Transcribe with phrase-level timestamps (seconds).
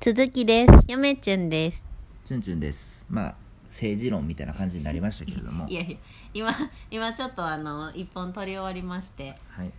[0.00, 0.92] 続きです。
[0.92, 1.84] よめちゅんです。
[2.24, 5.96] チュンチュンですまあ政治論みたいな感じになりましたけれどもいやいや、
[6.32, 6.54] 今、
[6.88, 9.72] 今ちょっとあの、一本取り終わりまして、はい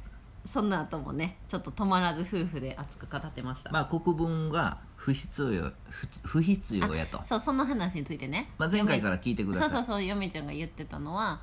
[0.43, 3.71] その後もね、ちょっと止まらず夫婦で熱く語ってました。
[3.71, 8.49] まあ国分が不必要不不必要やとそう、その話についてね。
[8.57, 11.39] まあ、前回から聞いてくださいそうそうそう、よめちゃんが言ってたのは、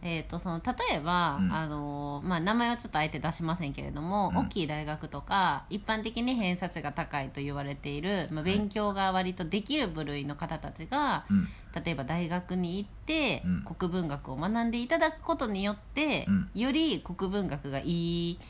[0.00, 1.52] えー、とその例えば、うん。
[1.52, 4.36] あのまあ、名前はちょっとあえて出しませんけれども、うん。
[4.38, 11.48] 大きい大学とか一般的に偏差値が高いと言われている、まあ、勉強が割とできる部類の方たちが、うん。
[11.84, 13.64] 例えば大学に行って、うん。
[13.64, 16.50] 国文学を学んでいただくことによって、うん。
[16.54, 18.40] より国文学がいい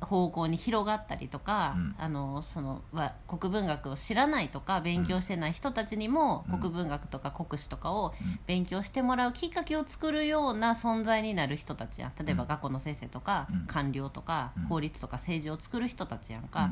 [0.00, 1.94] 方向に広がったりとか、うん。
[1.98, 6.58] あのそのは国文学を知らないとか勉強してない人たちにも、うん。
[6.60, 8.40] 国文学とか国史とかをうん。
[8.46, 12.12] 勉強してもらうきっかけを作るような存在になる人たちやん。
[12.24, 12.48] 例えばうん。
[12.48, 13.66] 学校の先生とか、うん。
[13.66, 14.64] 官僚とか、うん。
[14.64, 16.70] 法律とか政治を作る人たちやんか、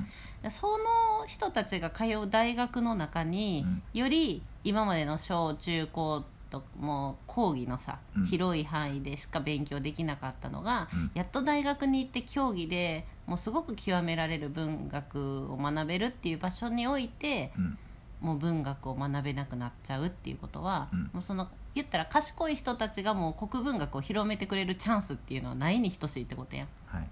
[0.50, 6.35] その人たちが通う大学の中に、より今までの小中高と
[6.78, 8.26] もう講義のさ、うん。
[8.26, 11.10] 広い範囲でしか勉強できなかったのが、うん。
[11.14, 17.78] やっと大学に行って競技でもうすごく極められる文学を学べるっていう場所においてうん。
[18.20, 21.10] もう文学を学べなくなっちゃうっていうことは、うん。
[21.12, 26.68] もうその言ったら賢い人たちがもう国文学を広めてくれるチャンスっていうのはないに等しいってことやん。
[26.86, 27.08] はい。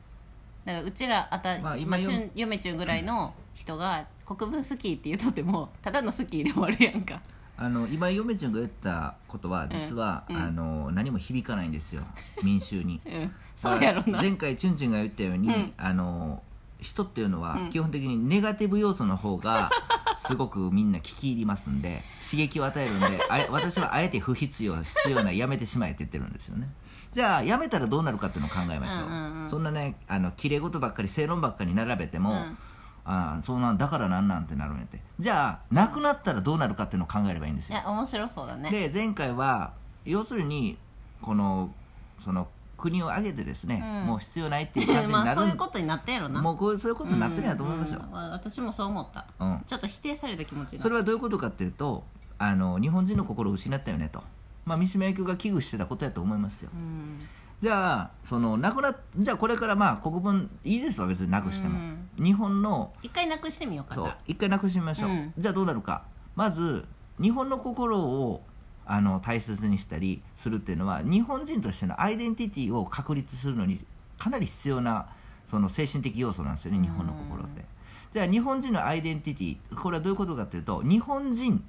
[0.65, 7.21] だからうちらあた、まあまあ今よチュン嫁ちゅんぐらいの人が国文好きって言うとってもただの好きで終わるやんか
[7.57, 10.37] あの今嫁ちゃんが言ったことは実は、うん。
[10.37, 12.03] うんあの何も響かないんですよ。
[12.43, 13.01] 民衆に。
[13.07, 13.33] うん。
[13.55, 14.21] そうやろな。
[14.21, 15.73] 前回チュンチュンが言ったように、うん。
[15.77, 16.43] あの
[16.81, 17.71] 人っていうのはうん。
[17.71, 19.71] 基本的にネガティブ要素の方が
[20.27, 26.69] すごくみんな聞き入りますんで刺激を与えるんであえ私はあえて不必要必要なやめてしまえって言ってるんですよね。
[27.13, 29.51] じゃあやめたらどうなるかっていうのを考えましょう,、うんうんうん。
[29.51, 32.59] そんなねあの綺麗事ばっかり正論ばっかり並べても、うん
[33.05, 35.01] ああそんなんだからなんなんてなるんやって。
[35.19, 37.79] じゃあなくなったらどうなるかっていうのを考えればいいんですよ。
[37.79, 38.71] いや面白そうだね。
[38.71, 39.73] で前回は
[40.05, 40.79] 要するに
[41.21, 41.71] この
[42.19, 44.07] その国を挙げてですね、うん。
[44.07, 45.41] もう必要ないっていう感じにまなる。
[45.41, 46.41] あそういうことになったやろな。
[46.41, 49.27] もうこういうそういうことになってるんやと思いますよ、うんうん私もそう思った。
[49.39, 49.63] うん。
[49.67, 52.05] ちょっと否定された気持ちそれはどういうことかっていうと
[52.39, 54.23] あの日本人の心を失ったよねと、
[54.65, 56.71] まあ、三島由紀夫が危惧してたことやと思いますよ。
[56.73, 57.21] うん
[57.63, 61.79] じゃあそのなくなじゃあこれからまあ国分いいですわ別になくしても、
[62.19, 65.33] 日本の一回なくしてみようかじそう一回なくしてみましょう、うん。
[65.39, 66.05] じゃあどうなるか。
[66.35, 66.85] まず
[67.21, 68.43] 日本の心を
[68.87, 73.81] あの大切にしたりするっていうのは日本人としてのアイデンティティを確立するのに
[74.19, 75.09] かなり必要な
[75.47, 77.65] その精神的要素なんですよね日本の心って、
[78.13, 81.65] じゃあ日本人のアイデンティティこれはどういうことかっていうと日本人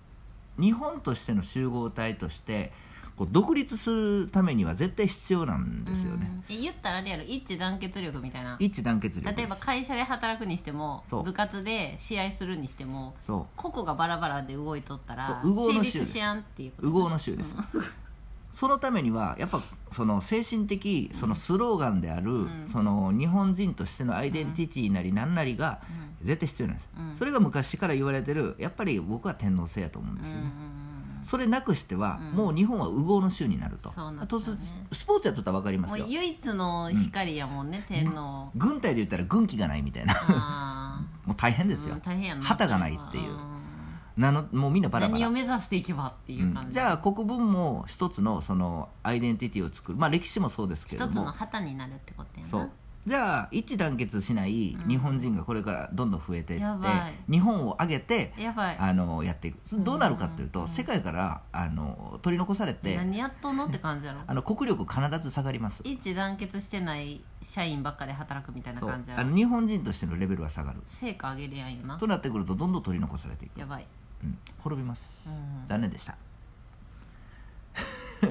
[0.59, 2.72] 日本としての集合体として
[3.17, 6.55] こう独立するためには絶対必要なんですよね、うん。
[6.55, 7.23] え言ったらあれやろ。
[7.23, 8.57] 一致団結力みたいな。
[8.59, 9.35] 一致団結力。
[9.35, 16.87] 例えば会社で働くにしても部活で試合するにしてもそ個々がバラバラで動いとったら成立しやんっていうこと。
[16.87, 17.55] う右往の衆です、
[18.51, 19.61] そのためにはやっぱ
[19.91, 22.67] その精神的そのスローガンである、ん。
[22.71, 25.79] その日本人としてのアイデンティティなり何なりが
[26.21, 30.51] 絶対必要なんです、うんそれが昔から言われてるやっぱり僕は天皇制やと思うんですよね、
[31.25, 32.37] それなくしては、うん。
[32.37, 33.91] もう日本は右往の衆になると。
[33.91, 33.95] ス
[35.05, 36.05] ポーツやっとったら分かりますよ。
[36.07, 38.51] 唯一の光やもんね天皇。
[38.55, 40.13] 軍隊で言ったら軍旗がないみたいな。
[40.15, 41.99] あもう大変ですーよ、
[42.43, 43.31] 旗がないっていう。
[43.31, 43.37] うん。
[44.17, 45.19] なのもうみんなバラバラ。
[45.19, 46.73] 何を目指していけばっていう感じ、うん。
[46.73, 49.97] じゃあ国分も一つのそのアイデンティティを作る。
[49.97, 51.11] まあ歴史もそうですけれども。
[51.11, 52.49] 一つの旗になるってことやな。
[52.49, 52.69] そう
[53.05, 56.66] じゃあ一致団結しない日本人がこれからどんどん増えていって、
[57.31, 59.57] 日本を挙げてやあのやっていく。
[59.73, 60.67] どうなるかっていうと、うん。
[60.67, 64.21] 世界からあの取り残されて何やっとんのって感じやろ。
[64.25, 65.81] あの国力必ず下がります。
[65.85, 69.22] 一致団結してない社員ばっかで働くみたいな感じやろ。
[69.22, 70.81] あの日本人としてのレベルは下がる。
[70.87, 71.97] 成果上げるやんよな。
[71.97, 73.85] となってくるとどんどん取り残されていく、やばい、
[74.23, 75.27] うん、滅びます。
[75.27, 76.16] うん、残念でした。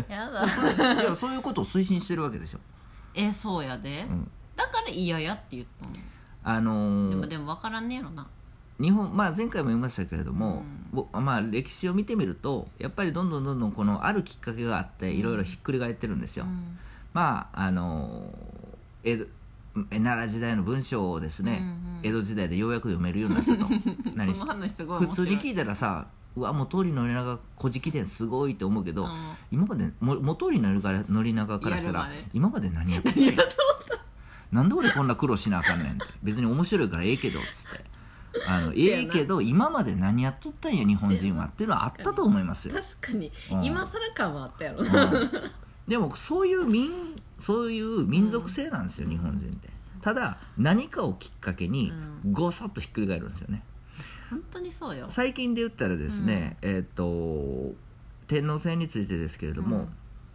[0.09, 0.45] やだ。
[1.01, 2.59] いやそういうことを推進してるわけでしょ、
[3.15, 5.93] えそうやで、うん、だから嫌やって言ったの
[6.45, 8.27] あのーでもでも分からんねやろな。
[8.81, 16.77] 日本まあ、前回も言いましたけれども、ぼまあ、歴史を見てみるとやっぱりどんどんどんどんこのあるきっかけがあっていろいろひっくり返ってるんですよ、うん。
[17.13, 18.35] まああの
[19.05, 19.27] 江戸
[19.93, 22.01] え奈良時代の文章をですね、うんうん。
[22.03, 23.65] 江戸時代でようやく読めるようになったと。
[23.65, 29.37] 普通に聞いたらさうわもう通りの長古事記伝すごいって思うけど、うん。
[29.53, 33.43] 今までも元りの宣長からしたら今まで何やってんの
[34.53, 36.05] なんで俺こんな苦労しなあかんねんって。
[36.23, 37.95] 別に面白いからええけどっつって。
[38.47, 43.31] あの ええけど今まで何やっとったんや日本人はっていうのはあったと思いますよ、確かに。
[43.53, 43.65] うん。
[43.65, 44.81] 今更感はあったやろ。
[44.81, 45.31] うん。
[45.89, 46.91] でもそういう民
[47.39, 49.69] そういう民族性なんですよ、日本人って。
[50.01, 51.93] ただ何かをきっかけに
[52.25, 52.33] うん。
[52.33, 53.63] ごそっとひっくり返るんですよね、
[54.31, 55.07] 本当にそうよ。
[55.11, 57.75] 最近で言ったらですね、えっ、と
[58.27, 59.89] 天皇制についてですけれども、うん。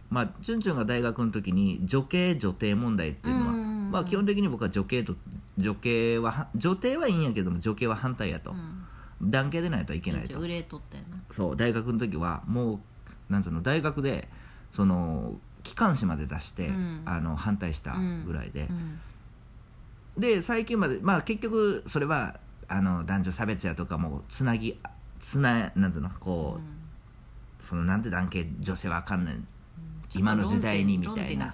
[0.08, 3.59] まあチュンチュンが大学の時に女系女帝問題っていうのは、うん
[3.90, 5.16] まあ基本的に僕は女系と
[5.58, 8.86] 女系はは女帝はいいんやけども女系は反対やと、うん。
[9.22, 10.28] 男系でないといけないと。
[11.30, 14.28] そう大学の時はもうなんつうの大学で
[14.72, 17.02] その機関誌まで出して、うん。
[17.04, 17.96] あの反対した
[18.26, 19.00] ぐらいで、うん。
[20.18, 22.38] で最近までまあ結局それは
[22.68, 24.78] あの男女差別やとかもつなぎ
[25.18, 29.46] つななんつうのこう、そのなんで男系女性はあかんねん
[30.14, 31.52] 今の時代にみたいな。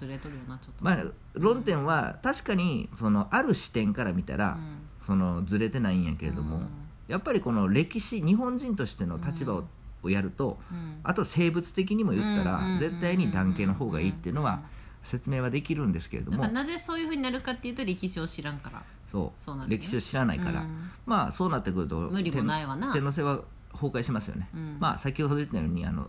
[0.80, 1.04] まあ
[1.34, 4.58] 論点は確かにそのある視点から見たら、
[5.02, 6.62] そのずれてないんやけれども、
[7.08, 9.62] やっぱりこの歴史日本人としての立場
[10.02, 10.58] を,、やると
[11.02, 14.62] あと生物的にも言ったら、絶対に男系の方がいいっていうのは
[15.02, 16.46] 説明はできるんですけれども。
[16.48, 18.82] なぜそういうふうになるかっていうと歴史を知らんから。
[19.10, 19.70] そう。
[19.70, 20.90] 歴史を知らないから、うん。
[21.06, 22.92] まあそうなってくると無理もないわな。
[22.92, 23.40] 天皇制は
[23.72, 24.76] 崩壊しますよね、うん。
[24.80, 26.08] まあ先ほど言ったようにあの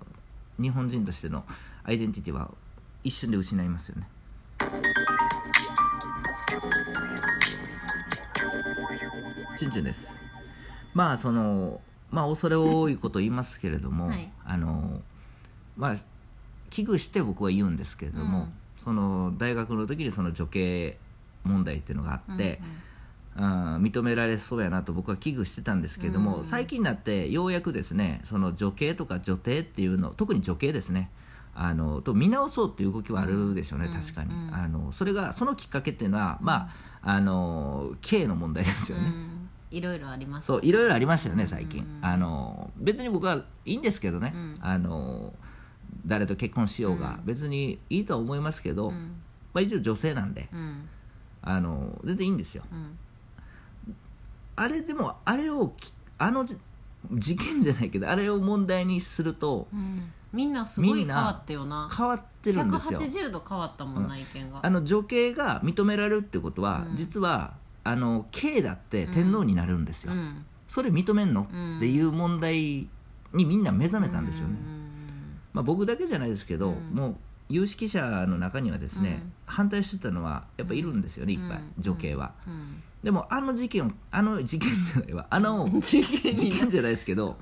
[0.59, 1.45] 日本人としての
[1.83, 2.51] アイデンティティは
[3.03, 4.07] 一瞬で失いますよね。
[9.57, 10.21] チュンチュンです。
[10.93, 14.31] まあそのまあ恐れ多いこと言いますけれども、はい。
[14.45, 15.01] あの
[15.75, 15.95] まあ
[16.69, 18.53] 危惧して僕は言うんですけれども、うん。
[18.83, 20.97] その大学の時にその女系
[21.43, 22.61] 問題っていうのがあって、
[23.39, 26.45] あー認められそうやなと僕は危惧してたんですけども、うん。
[26.45, 31.11] 最近になってようやくですねその女系とか女帝っていうの特に女系ですね
[31.53, 36.69] あのと見直そうっていう動きはあるでしょうね、うん確かに、うんあのそれがそのきっかけっていうのは、ま
[37.01, 39.49] ああの系の問題ですよね、うん。
[39.71, 40.47] いろいろあります。
[40.47, 44.57] そういろいろありましたよね最近、うんあの別に僕はいいんですけどね、うん。
[44.61, 45.33] あの
[46.05, 47.25] 誰と結婚しようがうん。
[47.25, 49.21] 別にいいとは思いますけど、うん。
[49.53, 50.89] まあ、一応女性なんでうん。
[51.41, 52.63] あの全然いいんですよ。
[52.71, 52.97] うん
[54.57, 56.57] あれでもあれをきあのじ
[57.13, 60.11] 事件じゃないけどあれを問題にするとうん。
[60.33, 61.89] みんなすごい変わったよな。
[61.95, 62.99] 変わってるんですよ。
[62.99, 64.59] 180度変わったもんな、意見が。
[64.61, 66.95] あの女系が認められるってことは、うん。
[66.97, 70.45] 実はあの系だって天皇になるんですよ、うん。
[70.67, 71.77] それ認めんの、うん。
[71.77, 72.87] っていう問題
[73.33, 75.39] にみんな目覚めたんですよね、うん。
[75.53, 76.93] まあ、僕だけじゃないですけど、うん。
[76.93, 77.15] もう
[77.49, 79.33] 有識者の中にはですね、うん。
[79.45, 81.73] 反対してたのはやっぱいるんですよね、いっぱいうん。
[81.79, 85.27] 女系は、うんでもあの事件をあの事件じゃないわ。
[85.29, 87.37] あの 事件事件じゃないですけど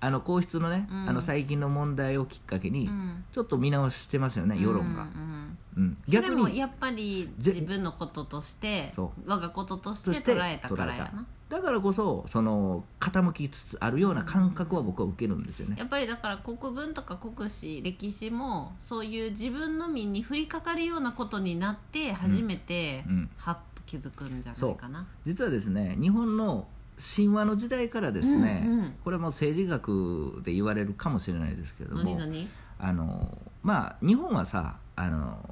[0.00, 1.08] あの皇室のね、うん。
[1.08, 3.24] あの最近の問題をきっかけに、うん。
[3.32, 11.26] ちょっと見直してますよね世論が、うんうん逆にもやっぱりぜ自分のこととしてそ我がこととして捉えたからやな。
[11.48, 23.30] だからこそその傾きつつあるような感覚は僕は受けるんですよね、やっぱりだから国文とか国史歴史もそういう自分の身に降りかかるようなことになって初めて、うん。
[23.36, 25.04] はっと気づくんじゃないかな。
[25.24, 28.94] 実はですね日本の神話の時代からですね、うんうん。
[29.02, 32.48] これも政治学で言われるかもしれないですけれども何何
[32.78, 35.44] あのまあ日本はさあの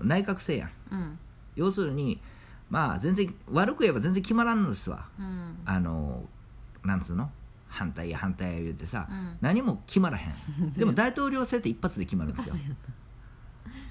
[0.00, 0.70] 内閣制やん。
[0.92, 1.18] うん。
[1.56, 2.20] 要するに
[2.70, 5.08] まあ全然悪く言えば全然決まらんのですわ。
[5.18, 5.58] うん。
[5.64, 6.22] あの
[6.84, 7.30] なんつうの？
[7.66, 9.36] 反対や反対や言うてさ、うん。
[9.40, 10.72] 何も決まらへん。
[10.78, 12.54] でも大統領制って一発で決まるんですよ。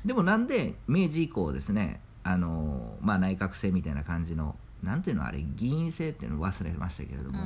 [0.05, 7.39] でもなんで明治以降ですねあの、まあ、内閣制みたいな感じのなんていうのあれ議員制っていうのを忘れましたけれども、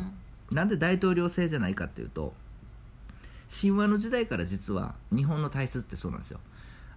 [0.51, 2.33] なんで大統領制じゃないかっていうと
[3.49, 6.39] 神話の時代から実は日本の体質ってそうなんですよ。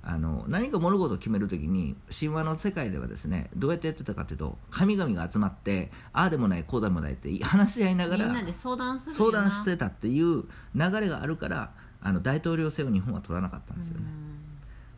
[0.01, 9.49] あの何か物事を決めるときに神話の世界ではですねどうやってやってたかというと神々が集まってああでもないこうでもないって話し合いながらみんなで相談するよ相な。
[9.49, 14.05] 談してたっていう流れがあるからあの大統領制を日本は取らなかったんですよね、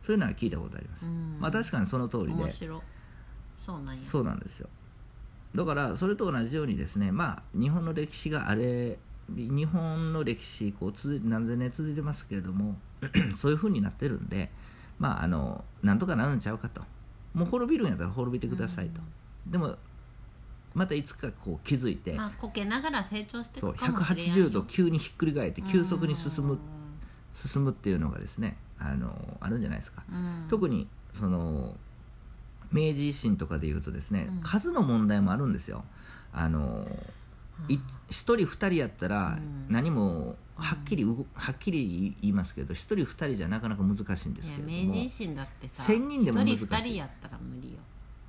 [0.03, 1.37] そういうのは聞いたことあります、うん。
[1.41, 2.33] まあ確かにその通りで。
[2.33, 2.81] 面白い。
[3.59, 4.03] そうなんや。
[4.05, 4.69] そうなんですよ。
[5.55, 10.93] だからそれと同じようにですねまあ日本の歴史があれ日本の歴史こう
[11.25, 12.77] 何千年続いてますけれども
[13.37, 14.51] そういうふうになってるんで
[14.99, 16.83] まああのなんとかなるんちゃうかと。
[17.33, 19.01] もう滅びるんやったら滅びてくださいと、
[19.47, 19.77] でも
[20.75, 24.47] またいつかこう気づいて、まあこけながら成長していくかもしれんよ。
[24.47, 26.59] 180度急にひっくり返って急速に進むうん。
[27.33, 30.47] 進むっていうのがですねあのあるんじゃないですか、うん。
[30.49, 31.77] 特にその
[32.73, 34.41] 明治維新とかでいうとですね、うん。
[34.43, 35.85] 数の問題もあるんですよ。
[36.33, 36.87] あの
[37.69, 39.73] い1人2人やったらうん。
[39.73, 44.95] 何もはっきり動はっきり言いますけど1人2人じゃなかなか難しいんですけれども。
[44.95, 46.55] 明治維新だってさ千人でも難しい。
[46.55, 47.79] 一人二人やったら無理よ、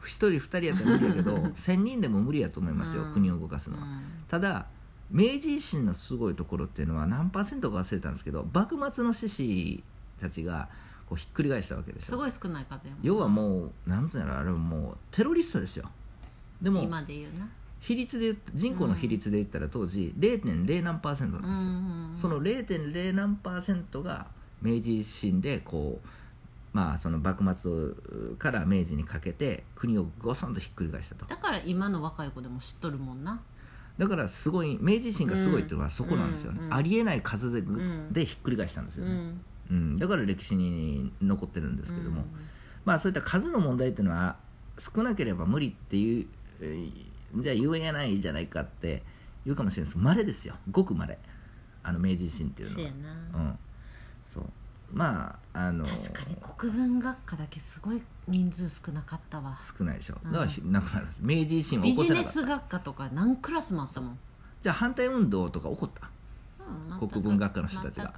[0.01, 3.13] 1人2人やったら無理やけど 1000人でも無理やと思いますよ、うん。
[3.13, 4.01] 国を動かすのは、うん。
[4.27, 4.65] ただ
[5.11, 9.83] 明治維新のすごいところっていうのは何パーセントか忘れたんですけど幕末の志士
[10.21, 10.69] たちが
[11.09, 12.09] こうひっくり返したわけですよ。
[12.11, 15.89] すごい少ない数やもん要はもうなんつうのやろあれはもうテロリストですよ。
[16.61, 17.49] でも今で言うな。
[17.81, 20.81] 比率で人口の比率で言ったら当時 0.
[20.83, 23.11] 何パーセントなんですよ、うんその 0.
[23.13, 24.27] 何パーセントが
[24.61, 26.07] 明治維新でこう
[26.73, 31.25] まあその幕末から明治にかけて国をごそんとひっくり返したと。
[31.25, 33.41] だから今の若い子でも知っとるもんな。
[33.97, 38.13] だからすごい明治維新がすごいっていうのはそこなんですよね、うんうんありえない数で,、ん。
[38.13, 39.95] でひっくり返したんですよね、うんうん。
[39.95, 42.27] だから歴史に残ってるんですけども、うん。
[42.85, 44.35] まあそういった数の問題っていうのは
[44.77, 46.27] 少なければ無理っていう、
[46.59, 49.03] えーじゃあ言えないじゃないかって
[49.45, 49.93] 言うかもしれないです。
[49.93, 50.55] けど稀ですよ。
[50.69, 51.17] ごく稀
[51.81, 52.79] あの明治維新っていうのは。
[52.81, 53.59] そうやな、うん。
[54.25, 54.43] そう。
[54.91, 59.57] まああの確かに国文学科だけすごい人数少なかったわ。
[59.77, 60.17] 少ないでしょ。
[60.25, 60.31] うん。
[60.33, 61.19] だからひなくなるんです。
[61.21, 62.31] 明治維新はビ起こせなかった。
[62.33, 64.19] ジネス学科とか何クラスもあったもん、
[64.61, 66.09] じゃあ反対運動とか起こった？
[66.99, 67.07] うん。
[67.07, 68.13] 国文学科の人たちが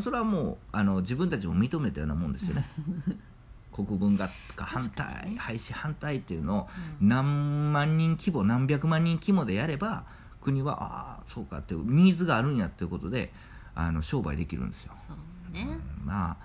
[0.00, 2.64] それはもうあの自分たちも認めたようなもんですよね。
[3.72, 5.36] 国文学科反確かにね。
[5.36, 6.68] 対廃止反対っていうのを
[7.00, 7.08] うん。
[7.08, 10.04] 何万人規模何百万人規模でやれば
[10.40, 13.32] 国はああそうかってニーズがあるんやっていうことで
[13.74, 16.36] あの商売できるんですよ、そうね、うんまあ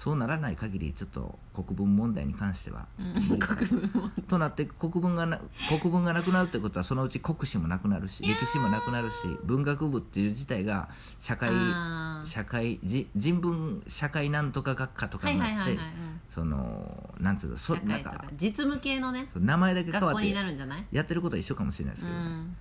[0.00, 2.86] そうならない限りちょっと国文問題に関しては
[4.30, 5.38] となって国文がな
[5.68, 10.88] 国文がなくなるってことはそのうち国史もなくなるし歴史もなくなるし文学部っていう自体が
[11.18, 11.50] 社会
[12.26, 16.20] 社会じ人文社会なんとか学科とかはいになってはいはいはい、うん。
[16.30, 20.86] そのなんつうのそ社会となんかか実務系のね名前だけ変わ学校にってなるんじゃない？
[20.92, 22.56] やってることは一緒かもしれないですうけど、ん。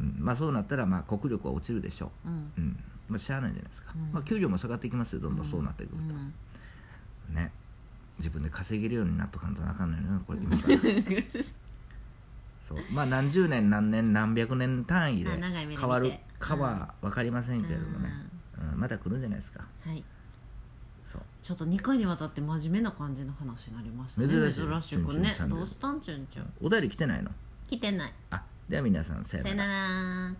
[0.00, 0.16] うん。
[0.18, 2.28] まあそうなったらまあ国力は落ちるでしょう。
[2.28, 2.32] ん。
[2.32, 2.84] う、うん。
[3.08, 4.12] まあ、しゃあないじゃないですか、うん。
[4.12, 6.14] まあ、給料も下がっていきますよどんどんそうなってくると、
[7.30, 7.34] うん。
[7.34, 7.50] ね。
[8.18, 10.76] 自分で稼げるようになっとかんとなあかんのよな これ今から。
[12.60, 12.78] そう。
[12.92, 15.80] まあ何十年何年何百年単位であ長い目で見て。
[15.80, 18.27] 変わるかは分かりませんけれどもね、うん、
[18.76, 19.66] また来るんじゃないですか。
[19.84, 20.04] はい。
[21.06, 21.22] そう。
[21.42, 24.28] ちょっと2回にわたって真面目な感じの話になりましたね。
[24.28, 24.60] 珍しい。
[24.68, 24.96] 珍しくね。
[24.96, 26.00] チュンチュンチャンネルどうしたん？
[26.00, 27.30] ちゅんちゅんお便り来てないの？
[27.68, 28.12] 来てない。
[28.30, 30.34] あでは皆さんさよさよなら